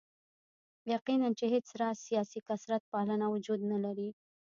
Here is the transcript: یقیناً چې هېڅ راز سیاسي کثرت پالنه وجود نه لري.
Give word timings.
یقیناً 0.93 1.29
چې 1.39 1.45
هېڅ 1.53 1.67
راز 1.79 1.97
سیاسي 2.07 2.39
کثرت 2.47 2.83
پالنه 2.91 3.25
وجود 3.33 3.59
نه 3.71 3.77
لري. 3.85 4.09